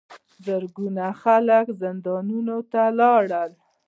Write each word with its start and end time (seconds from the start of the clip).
زرګونه 0.45 1.05
خلک 1.21 1.65
زندانونو 1.81 2.57
ته 2.71 2.81
لاړل. 2.99 3.51